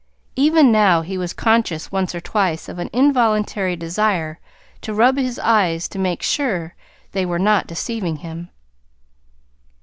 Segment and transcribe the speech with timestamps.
[0.35, 4.39] Even now he was conscious once or twice of an involuntary desire
[4.81, 6.73] to rub his eyes to make sure
[7.11, 8.49] they were not deceiving him.